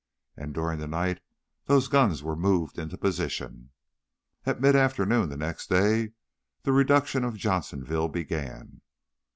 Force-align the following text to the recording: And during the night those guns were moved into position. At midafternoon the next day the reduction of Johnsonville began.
And 0.35 0.51
during 0.55 0.79
the 0.79 0.87
night 0.87 1.19
those 1.65 1.87
guns 1.87 2.23
were 2.23 2.35
moved 2.35 2.79
into 2.79 2.97
position. 2.97 3.69
At 4.47 4.59
midafternoon 4.59 5.29
the 5.29 5.37
next 5.37 5.69
day 5.69 6.13
the 6.63 6.73
reduction 6.73 7.23
of 7.23 7.37
Johnsonville 7.37 8.07
began. 8.07 8.81